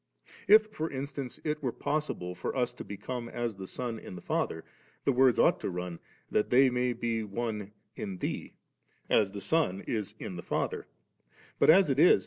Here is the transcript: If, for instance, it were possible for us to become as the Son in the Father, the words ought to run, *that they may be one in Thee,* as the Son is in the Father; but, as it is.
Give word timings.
If, 0.47 0.65
for 0.73 0.89
instance, 0.89 1.39
it 1.43 1.61
were 1.61 1.71
possible 1.71 2.33
for 2.33 2.55
us 2.55 2.73
to 2.73 2.83
become 2.83 3.29
as 3.29 3.55
the 3.57 3.67
Son 3.67 3.99
in 3.99 4.15
the 4.15 4.21
Father, 4.23 4.65
the 5.05 5.11
words 5.11 5.37
ought 5.37 5.59
to 5.59 5.69
run, 5.69 5.99
*that 6.31 6.49
they 6.49 6.71
may 6.71 6.91
be 6.93 7.21
one 7.23 7.71
in 7.95 8.17
Thee,* 8.17 8.55
as 9.11 9.31
the 9.33 9.41
Son 9.41 9.81
is 9.81 10.15
in 10.17 10.37
the 10.37 10.41
Father; 10.41 10.87
but, 11.59 11.69
as 11.69 11.91
it 11.91 11.99
is. 11.99 12.19